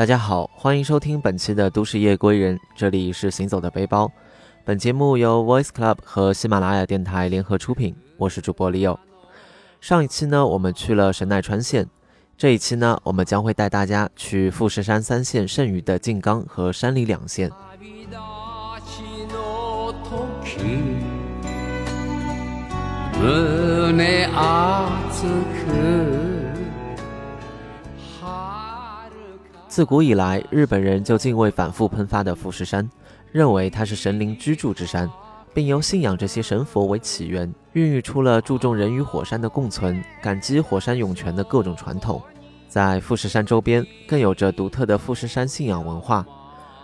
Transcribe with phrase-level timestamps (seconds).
[0.00, 4.10] 大家好，欢迎收听本期的都市夜归人，这里是行走的背包。
[4.64, 8.96] 本节目由 Voice Club 和喜马拉雅电台联合出品，我是主播 Leo。
[9.78, 11.86] 上一期呢，我们去了神奈川县，
[12.38, 17.50] 这一期呢，我们将会带大家去富士山三县剩余的静冈和山梨两县。
[29.70, 32.90] 自古以来，日本人就敬畏反复喷发的富士山，
[33.30, 35.08] 认为它是神灵居住之山，
[35.54, 42.20] 并由信仰这些神佛为起源，孕育出了注重人与火山的共存、感激火山涌泉的各种传统。
[42.68, 46.26] 在富士山周边，更有着独特的富士山信仰文化。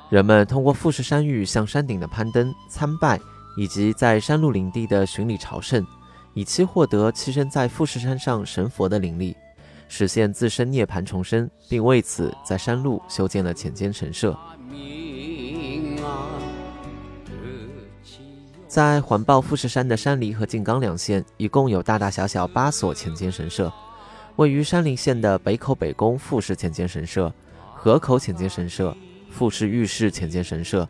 [0.09, 3.19] 人们通过富士山域向山顶的攀登、参拜，
[3.57, 5.85] 以及在山路领地的巡礼朝圣，
[6.35, 9.37] 以期获得栖身在富士山上神佛的灵力。
[9.89, 14.37] 实现自身涅槃重生，并为此在山路修建了浅间神社。
[18.69, 23.73] 在环抱富士山的山梨和静冈两县，一共有大大小小八所浅间神社。
[24.37, 27.33] 位于山梨县的北口北宫富士浅间神社、
[27.75, 28.95] 河口浅间神社、
[29.31, 30.87] 富士御室浅间神社；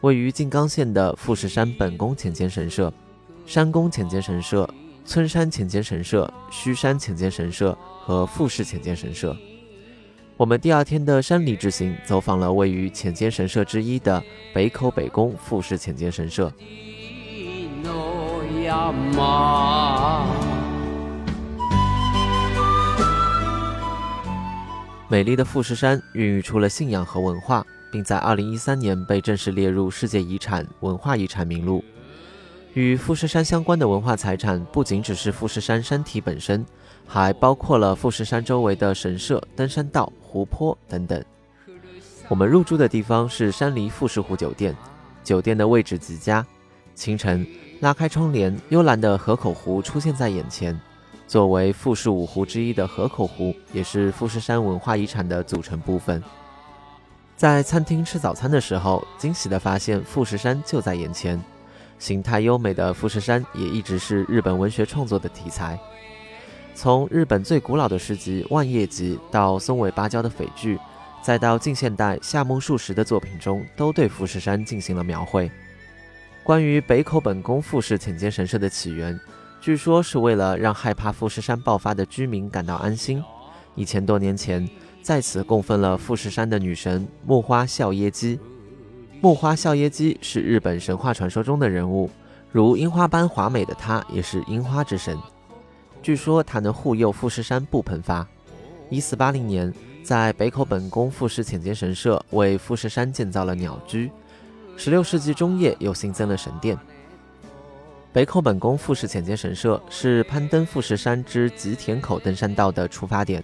[0.00, 2.90] 位于静冈县的富士山本宫浅间神社、
[3.44, 4.68] 山宫浅间神社。
[5.08, 9.36] 村山浅间神社、须山浅间神社和富士浅间神社。
[10.36, 14.22] 我们第二天的山里之行，走访了位于浅间神社之一的
[14.54, 16.52] 北口北宫富士浅间神社。
[25.08, 31.82] 美丽的富士山孕育出了信仰和文化，并在2013年被正式列入世界遗产文化遗产名录。
[32.76, 36.62] 与富士山相关的文化财产不仅只是富士山山体本身，
[37.06, 41.24] 还包括了富士山周围的神社、登山道、湖泊等等。
[42.28, 44.76] 我们入住的地方是山梨富士湖酒店，
[45.24, 46.44] 酒店的位置极佳。
[46.94, 47.46] 清晨
[47.80, 50.78] 拉开窗帘，幽蓝的河口湖出现在眼前。
[51.26, 56.22] 作为富士五湖之一的河口湖，也是富士山文化遗产的组成部分。
[57.38, 61.42] 在餐厅吃早餐的时候，惊喜地发现富士山就在眼前。
[61.98, 65.78] 形态优美的富士山也一直是日本文学创作的题材。
[66.74, 70.78] 从日本最古老的诗集《万叶集》到松尾芭蕉的匪句，
[71.22, 75.50] 再到近现代夏目漱石的作品中，都对富士山进行了描绘。
[76.44, 79.18] 关于北口本宫富士浅间神社的起源，
[79.60, 83.24] 据说是为了让害怕富士山爆发的居民感到安心。
[83.74, 84.68] 一千多年前，
[85.02, 88.38] 在此供奉了富士山的女神木花孝耶姬。
[89.26, 92.08] 木花孝耶姬是日本神话传说中的人物，
[92.52, 95.18] 如樱花般华美的她也是樱花之神。
[96.00, 98.24] 据说她能护佑富士山不喷发。
[98.88, 104.08] 一四八零年，在北口本宫富士浅间神社为富士山建造了鸟居。
[104.76, 106.78] 十六世纪中叶又新增了神殿。
[108.12, 113.42] 北口本宫富士浅间神社是攀登富士山之吉田口登山道的出发点，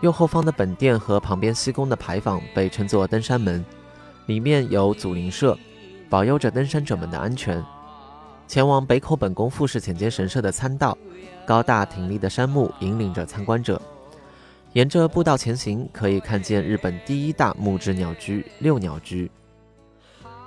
[0.00, 3.64] 右后方的本殿和旁边西宫的牌坊被称作登山门。
[4.26, 5.58] 里面有祖灵社，
[6.08, 7.62] 保佑着登山者们的安全。
[8.46, 10.96] 前往北口本宫富士浅间神社的参道，
[11.46, 13.80] 高大挺立的杉木引领着参观者。
[14.72, 19.30] 沿着步道前行，可以看见日本第一大木质鸟居六鸟居。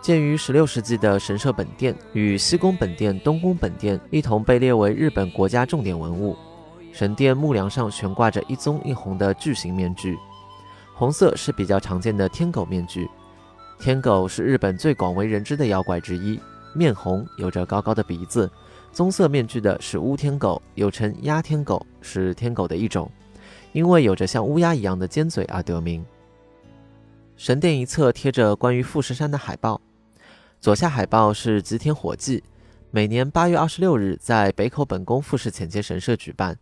[0.02, 6.36] 建于16世纪的神社本殿，与西宫本殿、东宫本殿一同被列为日本国家重点文物。
[6.94, 10.18] 神殿木梁上悬挂着一棕一红的巨型面具，
[10.94, 13.10] 红色是比较常见的天狗面具。
[13.80, 16.40] 天狗是日本最广为人知的妖怪之一，
[16.74, 18.50] 面红，有着高高的鼻子。
[18.92, 23.10] 棕色面具的是乌天狗，又称鸦天狗，是天狗的一种，
[23.74, 26.04] 因为有着像乌鸦一样的尖嘴而得名。
[27.36, 29.80] 神殿一侧贴着关于富士山的海报，
[30.60, 32.44] 左下海报是吉田火祭，
[32.90, 36.58] 每年八月二十六日在北口本宫富士浅间神社举办，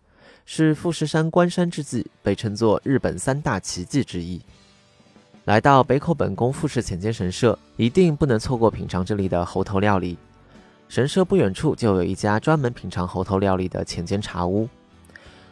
[0.46, 4.42] 是富士山关山之际，被称作日本三大奇迹之一。
[5.46, 10.18] 来到北口本宫富士浅间神社，一定不能错过品尝这里的猴头料理。
[10.90, 14.68] 神社不远处就有一家专门品尝猴头料理的浅间茶屋。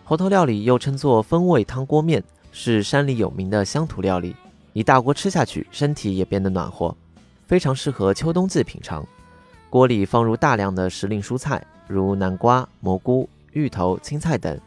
[0.04, 4.36] 猴头料理又称作风味汤锅面，是山里有名的乡土料理。
[4.74, 6.95] 一大锅吃下去，身体也变得暖和，
[7.45, 9.06] 非常适合秋冬季品尝。
[9.69, 14.60] 锅里放入大量的时令蔬菜，如南瓜、蘑菇、芋头、青菜等，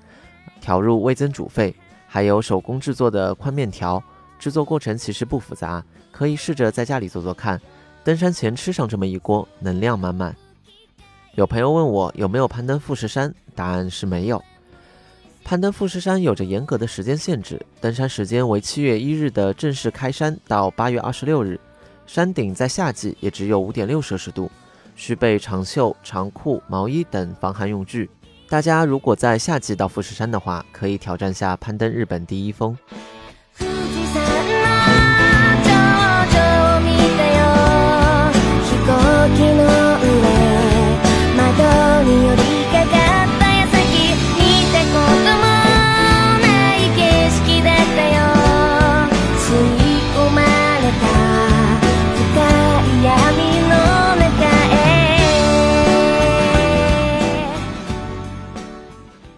[0.60, 1.74] 调入味增煮沸，
[2.06, 4.00] 还有手工制作的宽面条。
[4.38, 7.60] 制作过程其实不复杂，可以试着在家里做做看。
[8.04, 10.34] 登山前吃上这么一锅，能量满满。
[11.34, 14.42] 有朋友问我有没有攀登富士山，答案是没有。
[15.44, 21.60] 攀登富士山有着严格的时间限制，登山时间为七月一日的正式开山到八月二十六日。
[22.06, 24.50] 山顶在夏季也只有五点六摄氏度，
[24.94, 28.08] 需备长袖、长裤、毛衣等防寒用具。
[28.48, 32.76] 大家如果在夏季到富士山的话，可以挑战下攀登日本第一峰。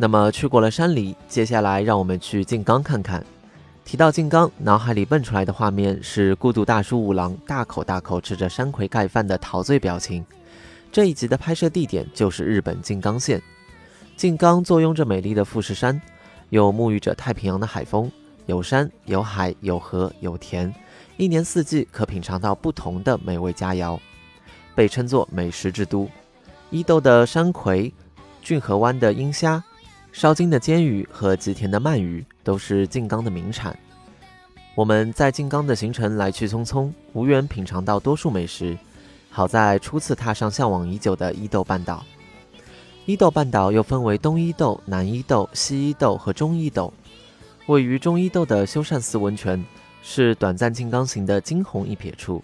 [0.09, 3.23] 那么去过了山梨，接下来让我们去静冈看看。
[3.85, 10.25] 提到静冈，脑海里蹦出来的画面是孤独大叔五郎大口大口吃着山葵盖饭的陶醉表情。
[10.91, 13.43] 这一集的拍摄地点就是日本静冈县。
[14.17, 16.01] 静冈坐拥着美丽的富士山，
[16.49, 18.11] 又沐浴着太平洋的海风，
[18.47, 20.75] 有山有海有河有田，
[21.19, 23.99] 一年四季可品尝到不同的美味佳肴，
[24.75, 26.09] 被称作美食之都。
[26.71, 27.93] 伊豆的山葵，
[28.43, 29.63] 骏河湾的鹰虾。
[30.19, 33.79] 烧金的煎鱼和吉田的鳗鱼都是静冈的名产。
[34.75, 38.77] 我们在静冈的行程来去匆匆，无缘品尝到多数美食。
[39.31, 42.05] 好在初次踏上向往已久的伊豆半岛。
[43.07, 46.93] 伊豆半岛又分为东伊豆、南伊豆、西伊豆和中伊豆。
[47.67, 49.65] 位于中伊豆的修善寺温泉
[50.03, 52.43] 是短暂静冈行的惊鸿一瞥处。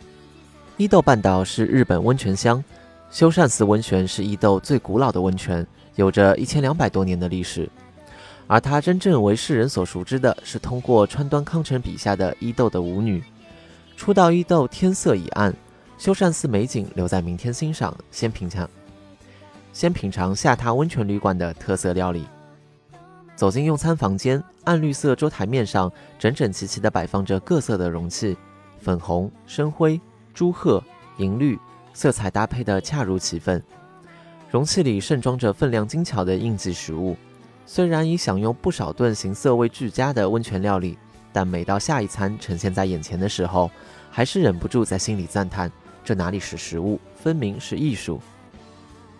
[0.76, 2.62] 伊豆半岛是日本温泉乡，
[3.10, 5.66] 修善寺温泉是伊豆最古老的温泉。
[5.96, 7.68] 有着一千两百多年的历史，
[8.46, 13.22] 而它真正为世人所熟知的是通过川端康成笔下的伊豆的舞女。
[13.96, 15.54] 初到伊豆，天色已暗，
[15.96, 17.96] 修善寺美景留在明天欣赏。
[18.10, 18.68] 先品尝，
[19.72, 22.26] 先品尝下榻温泉旅馆的特色料理。
[23.36, 28.36] 走进用餐房间，暗绿色桌台面上整整齐齐地摆放着各色的容器，
[28.80, 30.00] 粉红、深灰、
[30.32, 30.82] 朱褐、
[31.18, 31.58] 银绿，
[31.92, 33.62] 色彩搭配的恰如其分。
[34.54, 37.16] 容器里盛装着分量精巧的应季食物，
[37.66, 40.96] 虽然已享用不少顿形色味俱佳的温泉料理，
[41.32, 43.68] 但每到下一餐呈现在眼前的时候，
[44.12, 45.68] 还是忍不住在心里赞叹：
[46.04, 48.20] 这哪里是食物，分明是艺术。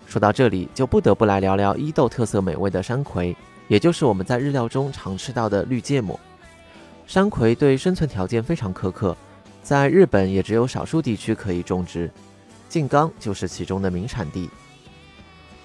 [0.06, 6.20] 说到这里，就不得不来聊聊伊豆特色美味的山葵，也就是我们在日料中常吃到的绿芥末。
[7.08, 9.16] 山葵对生存条件非常苛刻，
[9.64, 12.08] 在日本也只有少数地区可以种植，
[12.68, 14.48] 静冈就是其中的名产地。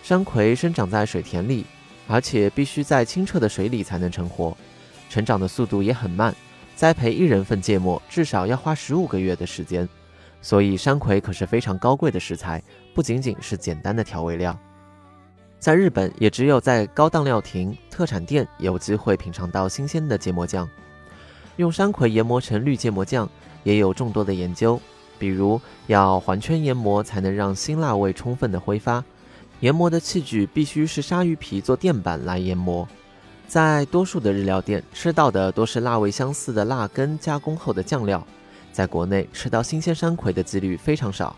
[0.10, 1.64] 山葵生长在水田里，
[2.08, 4.58] 而且必须在清澈的水里才能成活，
[5.08, 6.34] 成长的速度也很慢。
[6.76, 9.88] 栽培一人份芥末至少要花十五个月的时间，
[10.42, 12.60] 所以山葵可是非常高贵的食材，
[12.96, 14.58] 不仅仅是简单的调味料。
[15.60, 20.68] 在日本，也只有在高档料亭、特产店有机会品尝到新鲜的芥末酱。
[21.58, 23.30] 用山葵研磨成绿芥末酱，
[23.62, 24.82] 也有众多的研究，
[25.20, 29.06] 比如要环圈研磨才能让辛辣味充分的挥发。
[29.62, 32.88] 研磨的器具必须是鲨鱼皮做垫板来研磨，
[33.46, 38.26] 在多数的日料店吃到的都是辣味相似的辣根加工后的酱料，
[38.72, 41.36] 在国内吃到新鲜山葵的几率非常少。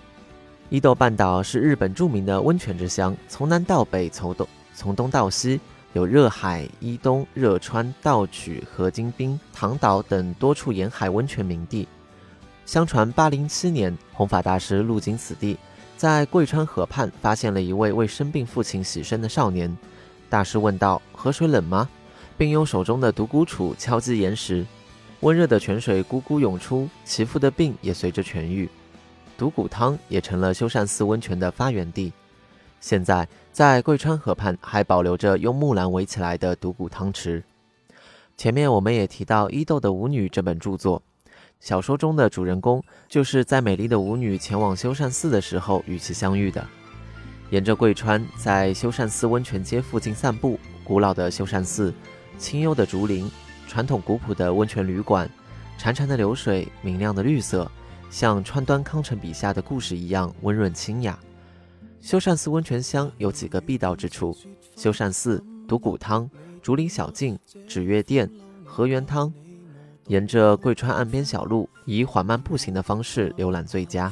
[0.69, 5.59] 伊豆半岛是日本著名的温泉之乡，从南到北，从东从东到西，
[5.93, 11.87] 有热海、伊东、热川、道曲、河津滨、唐岛等多处沿海温泉名地。
[12.67, 15.57] 相传八零七年，弘法大师路经此地。
[16.01, 19.77] 在贵川河畔发现了一位为生病父亲洗身的少年，
[20.31, 21.87] 大师问道：“河水冷吗？”
[22.35, 24.65] 并用手中的独孤杵敲击岩石，
[25.19, 28.67] 温热的泉水咕咕涌出，其父的病也随着痊愈。
[29.37, 32.11] 独骨汤也成了修善寺温泉的发源地。
[32.79, 37.43] 现在在贵川河畔还保留着用木栏围起来的独骨汤池。
[38.35, 41.03] 前面我们也提到《伊豆的舞女》这本著作。
[41.61, 46.67] 小说中的主人公就是在美丽的舞女前往修善寺的时候与其相遇的。
[47.51, 51.93] 沿着贵川，在修善寺温泉街附近散步，古老的修善寺，
[52.35, 53.29] 清幽的竹林，
[53.67, 55.29] 传统古朴的温泉旅馆，
[55.77, 57.69] 潺潺的流水，明亮的绿色，
[58.09, 61.19] 像川端康成笔下的故事一样温润清雅。
[61.99, 64.35] 修善寺温泉乡有几个必到之处：
[64.75, 66.27] 修善寺、独骨汤、
[66.59, 67.37] 竹林小径、
[67.67, 68.27] 纸月殿、
[68.65, 69.31] 河源汤。
[70.07, 74.11] 沿着贵川岸边小路，以缓慢步行的方式浏览最佳。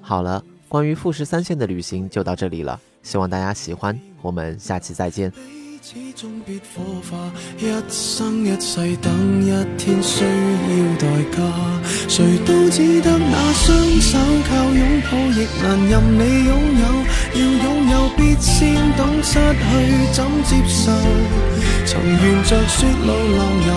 [0.00, 5.32] 好了，关于富士三线的旅行就到这里了，希望大家喜欢，我们下期再见。
[5.82, 11.40] 始终别火化，一生一世等一天需要代价，
[12.06, 16.84] 谁都只得那双手靠拥抱，亦难任你拥有。
[17.32, 20.92] 要拥有，必先懂失去怎接受。
[21.86, 23.70] 曾沿着雪路浪游，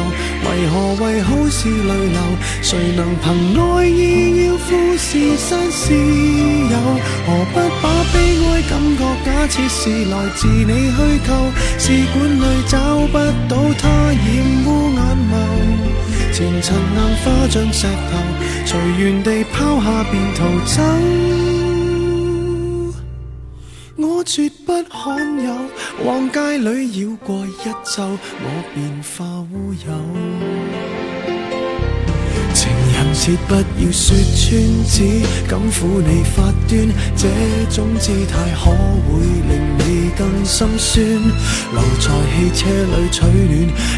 [0.44, 2.20] 为何为好事泪流？
[2.62, 3.26] 谁能凭
[3.58, 6.76] 爱意要富士山私有？
[7.26, 11.32] 何不把悲哀感觉假设是来自你虚构？
[11.94, 14.18] 试管里找不到它，染
[14.66, 15.32] 污眼眸。
[16.34, 18.18] 前尘硬化像石头，
[18.66, 20.82] 随缘地抛下便逃走。
[23.96, 25.54] 我绝不罕有，
[26.04, 29.94] 往街里绕过一周，我便化乌有。
[33.04, 34.52] 情人节不要说穿，
[34.88, 37.28] 只敢抚你发端，这
[37.70, 39.20] 种姿态可会
[39.50, 41.04] 令你更心酸？
[41.74, 43.54] 留在汽车里取暖，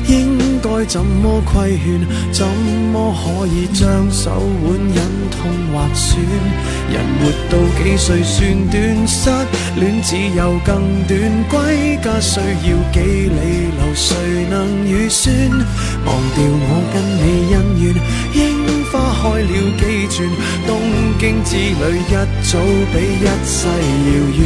[0.07, 1.85] 应该怎么规劝？
[2.31, 2.47] 怎
[2.91, 4.31] 么可以将手
[4.63, 4.97] 腕忍
[5.29, 6.17] 痛划损？
[6.91, 9.07] 人活到几岁算短？
[9.07, 9.29] 失
[9.79, 11.19] 恋只有更短，
[11.50, 14.15] 归家需要几里路，谁
[14.50, 15.33] 能预算？
[16.05, 17.85] 忘掉我跟你恩怨，
[18.33, 18.75] 樱花开了几转？
[21.19, 22.60] 经之旅一早
[22.91, 24.39] 比一世遥远。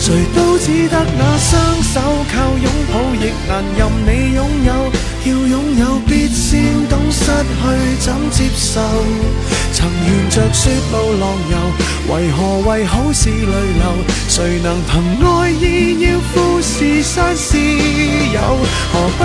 [0.00, 2.00] 谁都只得那双手
[2.32, 4.70] 靠拥抱，亦难任你拥有。
[5.24, 7.60] 要拥有，必先懂失去
[7.98, 8.80] 怎接受。
[9.72, 13.84] 曾沿着雪路浪游，为何为好事泪流？
[14.28, 14.92] 谁能凭
[15.26, 18.38] 爱意要富士山私有？
[18.92, 19.24] 何不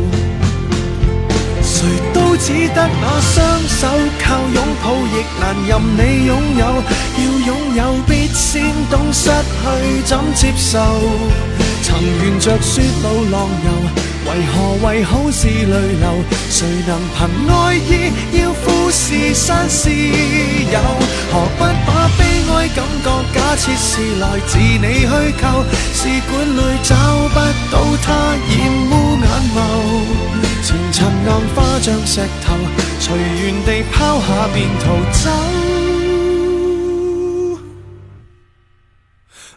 [2.43, 3.87] 只得那双手
[4.19, 6.65] 靠拥抱，亦难任你拥有。
[7.17, 10.79] 要拥有，必先懂失去怎接受。
[11.83, 13.69] 曾沿着雪路浪游。
[14.23, 16.23] 为何为好事泪流？
[16.49, 17.19] 谁能凭
[17.53, 20.79] 爱意要富士山私有？
[21.31, 22.21] 何不把悲
[22.55, 25.63] 哀感觉假设是来自你虚构？
[25.93, 26.95] 试管里找
[27.29, 27.35] 不
[27.71, 28.13] 到它，
[28.49, 28.90] 染。
[31.81, 32.55] 硬化像石头，
[32.99, 35.29] 随缘地抛下便逃走。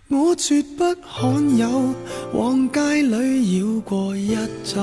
[0.09, 1.95] 我绝不罕有，
[2.33, 4.81] 往街里绕过一周，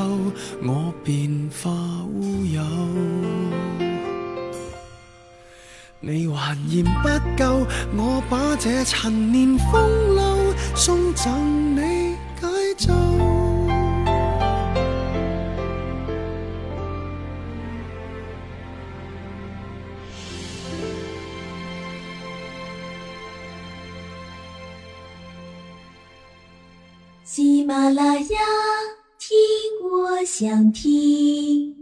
[0.64, 1.72] 我便化
[2.14, 2.62] 乌有。
[6.00, 13.31] 你还嫌不够，我把这陈年风流送赠你解咒。
[27.82, 28.40] 喜马拉雅，
[29.18, 29.40] 听
[29.90, 31.81] 我想听。